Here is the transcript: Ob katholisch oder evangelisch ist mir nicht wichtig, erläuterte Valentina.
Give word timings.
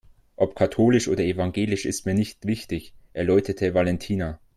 Ob 0.35 0.55
katholisch 0.55 1.07
oder 1.09 1.23
evangelisch 1.23 1.85
ist 1.85 2.07
mir 2.07 2.15
nicht 2.15 2.47
wichtig, 2.47 2.95
erläuterte 3.13 3.75
Valentina. 3.75 4.39